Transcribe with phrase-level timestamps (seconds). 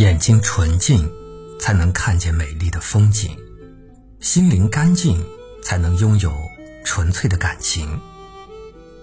[0.00, 1.06] 眼睛纯净，
[1.60, 3.36] 才能看见美丽的风景；
[4.18, 5.22] 心灵干净，
[5.62, 6.34] 才能拥有
[6.82, 8.00] 纯粹的感情。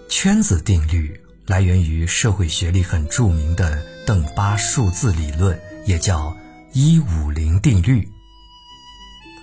[0.10, 6.36] 圈子定律来源于社会学里很著名的邓巴数字理论，也叫
[6.74, 8.10] 一五零定律。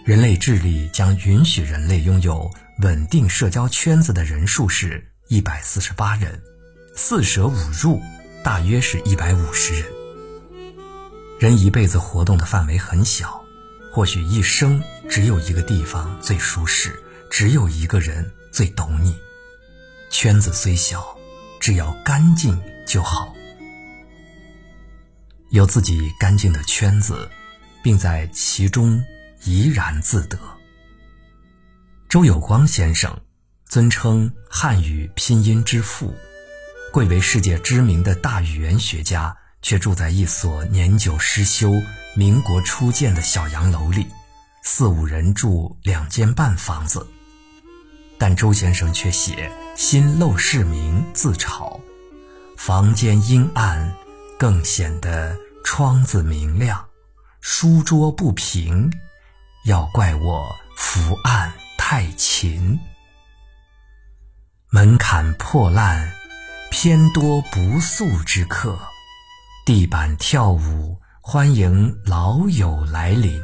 [0.04, 2.50] 人类智力将允许人类拥有
[2.80, 6.42] 稳定社交圈子的人数是一百四十八人，
[6.96, 8.02] 四舍五入
[8.42, 10.03] 大约是一百五十人。
[11.44, 13.44] 人一辈子活动的范围很小，
[13.92, 16.98] 或许一生只有一个地方最舒适，
[17.30, 19.14] 只有一个人最懂你。
[20.08, 21.14] 圈子虽小，
[21.60, 23.36] 只要干净就好。
[25.50, 27.28] 有自己干净的圈子，
[27.82, 29.04] 并在其中
[29.42, 30.38] 怡然自得。
[32.08, 33.14] 周有光先生，
[33.66, 36.16] 尊称汉语拼音之父，
[36.90, 41.72] 贵为世界知名的大语言学家，却住在一所年久失修、
[42.14, 44.06] 民国初建的小洋楼里，
[44.62, 47.04] 四五人住两间半房子。
[48.18, 51.80] 但周先生却写“新陋室铭”自嘲，
[52.58, 53.90] 房间阴暗，
[54.38, 56.76] 更显得窗子明亮；
[57.40, 58.92] 书桌不平，
[59.64, 62.78] 要怪我伏案太勤。
[64.68, 66.12] 门槛破烂，
[66.70, 68.76] 偏多不速之客；
[69.64, 73.42] 地板跳舞，欢迎老友来临。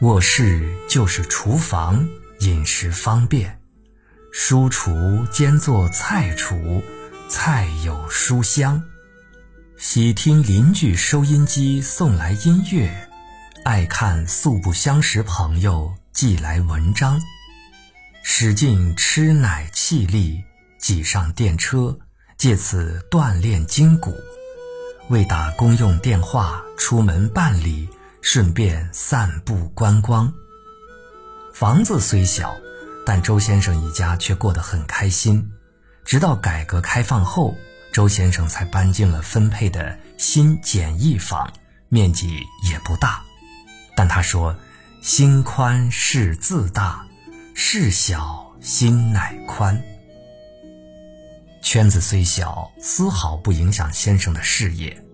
[0.00, 2.08] 卧室就是厨房。
[2.38, 3.60] 饮食方便，
[4.32, 6.82] 书橱兼做菜橱，
[7.28, 8.82] 菜有书香。
[9.76, 12.90] 喜听邻居收音机送来音乐，
[13.66, 17.20] 爱看素不相识朋友寄来文章。
[18.22, 20.42] 使劲吃奶气力，
[20.78, 21.98] 挤上电车，
[22.38, 24.14] 借此锻炼筋骨。
[25.10, 27.88] 为打公用电话，出门办理，
[28.22, 30.32] 顺便散步观光。
[31.52, 32.56] 房子虽小，
[33.04, 35.44] 但周先生一家却过得很开心。
[36.04, 37.56] 直到改革开放后，
[37.92, 41.52] 周先生才搬进了分配的新简易房，
[41.88, 42.38] 面积
[42.70, 43.20] 也不大。
[43.96, 44.54] 但他说
[45.02, 47.04] ：“心宽事自大，
[47.52, 49.76] 事小心乃宽。”
[51.62, 55.04] 圈子虽小，丝毫不影响先生的事业。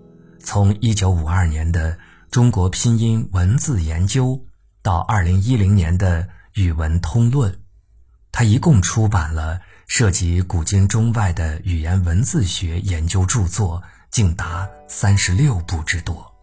[0.40, 1.98] 从1952年的
[2.30, 4.40] 中国拼音文字研究
[4.82, 6.28] 到2010年的。
[6.56, 7.54] 语文通论，
[8.32, 16.34] 他一共出版了涉及古今中外的语言文字学研究著作，竟达三十六部之多。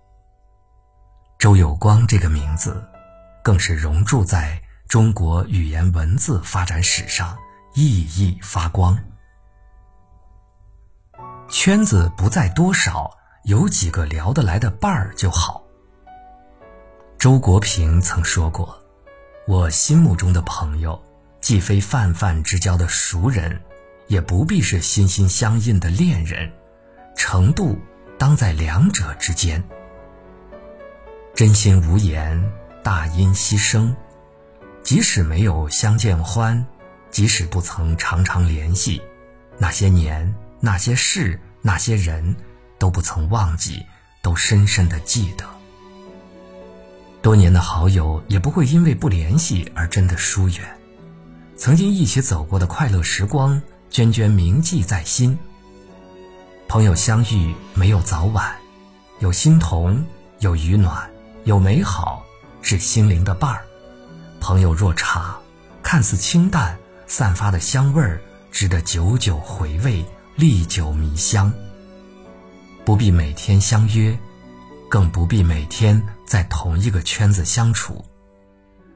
[1.39, 2.87] 周有光这个名字，
[3.43, 7.35] 更是熔铸在中国语言文字发展史上，
[7.73, 8.95] 熠熠发光。
[11.53, 13.11] 圈子不在多少，
[13.43, 15.63] 有几个聊得来的伴儿就好。
[17.19, 18.83] 周国平曾说过。
[19.47, 20.99] 我心目中的朋友，
[21.41, 23.61] 既非泛泛之交的熟人，
[24.07, 26.51] 也不必是心心相印的恋人，
[27.15, 27.77] 程度
[28.17, 29.63] 当在两者之间。
[31.35, 32.51] 真心无言，
[32.83, 33.95] 大音希声。
[34.81, 36.65] 即使没有相见欢，
[37.11, 38.99] 即使不曾常常联系，
[39.59, 40.33] 那些年、
[40.65, 42.37] 那些事、那些人，
[42.79, 43.85] 都不曾忘记，
[44.21, 45.43] 都深深的记得。
[47.21, 50.79] 多年的好友也不会因为不联系而真的疏远，
[51.57, 55.37] 曾经一起走过的快乐时光，涓涓铭记在心。
[56.69, 58.55] 朋友相遇没有早晚，
[59.19, 60.05] 有心同，
[60.39, 61.11] 有雨暖，
[61.43, 62.23] 有美好，
[62.61, 63.65] 是心灵的伴儿。
[64.39, 65.37] 朋友若茶，
[65.81, 71.53] 看似清淡，散发的香味儿，值得久久回味，历久弥香。
[72.85, 74.17] 不必每天相约。
[74.89, 78.05] 更不必每天在同一个圈子相处，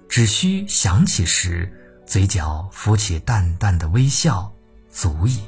[0.07, 1.73] 只需想起时，
[2.05, 4.53] 嘴角浮起淡淡的微笑，
[4.91, 5.41] 足矣。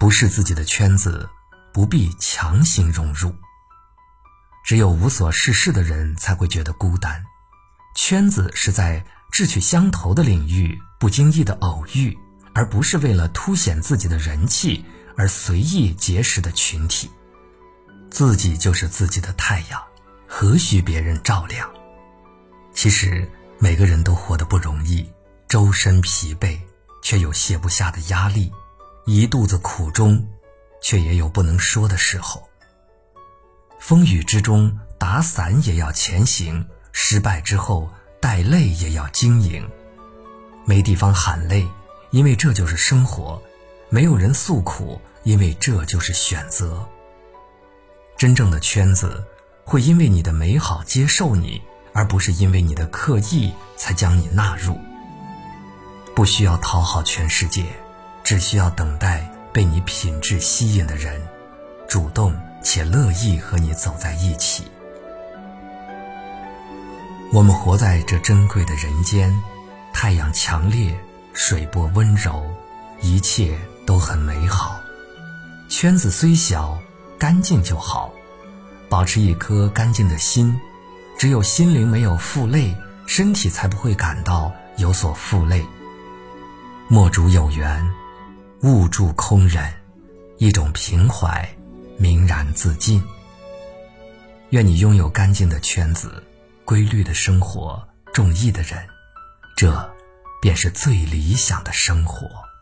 [0.00, 1.28] 不是自己的圈子，
[1.74, 3.36] 不必强行融入。
[4.64, 7.22] 只有无所事事的人才会觉得孤单。
[7.94, 12.18] 圈子是在志趣相投的领域不经意的偶遇，
[12.54, 14.84] 而不是为了凸显自己的人气
[15.16, 17.10] 而随意结识的群体。
[18.10, 19.82] 自己就是自己的太阳，
[20.26, 21.68] 何须别人照亮？
[22.72, 23.28] 其实
[23.58, 25.04] 每个人都活得不容易，
[25.48, 26.58] 周身疲惫，
[27.02, 28.50] 却有卸不下的压力；
[29.04, 30.24] 一肚子苦衷，
[30.80, 32.48] 却也有不能说的时候。
[33.80, 37.90] 风雨之中打伞也要前行，失败之后
[38.20, 39.68] 带泪也要经营。
[40.64, 41.66] 没地方喊累，
[42.14, 43.42] 因为这就是生活；
[43.88, 46.88] 没有人诉苦，因为这就是选择。
[48.16, 49.26] 真正的圈子
[49.64, 51.60] 会因为你的美好接受你，
[51.92, 54.78] 而不是因为你的刻意才将你纳入。
[56.14, 57.64] 不需要讨好全世界，
[58.22, 61.20] 只需要等待被你品质吸引的人，
[61.88, 62.32] 主动
[62.62, 64.62] 且乐意和你走在一起。
[67.32, 69.36] 我们活在这珍贵的人间，
[69.92, 70.96] 太阳强烈，
[71.34, 72.42] 水波温柔，
[73.02, 74.80] 一切都很美好。
[75.68, 76.78] 圈子虽小，
[77.18, 78.10] 干净就好。
[78.88, 80.58] 保持一颗干净的心，
[81.18, 82.74] 只有心灵没有负累，
[83.06, 85.66] 身体才不会感到有所负累。
[86.88, 87.84] 莫主有缘，
[88.62, 89.70] 勿助空人，
[90.38, 91.46] 一种平怀，
[91.98, 93.02] 明然自尽。
[94.50, 96.22] 愿你拥有干净的圈子。
[96.66, 98.78] 规律的生活，中意的人，
[99.54, 99.93] 这
[100.44, 102.53] 便是最理想的生活。